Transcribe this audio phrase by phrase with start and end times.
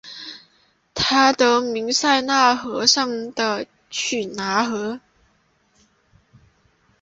[0.95, 4.99] 它得名于塞纳河上的耶拿桥。